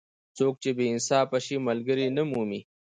څوک 0.37 0.53
چې 0.63 0.69
بې 0.77 0.85
انصافه 0.93 1.37
شي؛ 1.45 1.55
ملګری 1.67 2.07
نه 2.17 2.23
مومي. 2.31 2.59